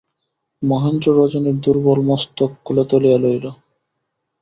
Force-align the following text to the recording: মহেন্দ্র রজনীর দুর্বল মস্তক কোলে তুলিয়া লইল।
মহেন্দ্র 0.61 1.07
রজনীর 1.19 1.57
দুর্বল 1.63 1.99
মস্তক 2.09 2.51
কোলে 2.65 2.83
তুলিয়া 2.89 3.17
লইল। 3.17 3.45